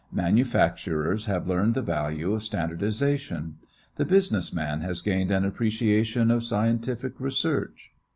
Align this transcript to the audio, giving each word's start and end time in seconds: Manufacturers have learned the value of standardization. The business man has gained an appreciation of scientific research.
Manufacturers 0.15 1.27
have 1.27 1.47
learned 1.47 1.75
the 1.75 1.81
value 1.83 2.33
of 2.33 2.41
standardization. 2.41 3.57
The 3.97 4.03
business 4.05 4.51
man 4.51 4.81
has 4.81 5.03
gained 5.03 5.29
an 5.31 5.45
appreciation 5.45 6.31
of 6.31 6.43
scientific 6.43 7.19
research. 7.19 7.91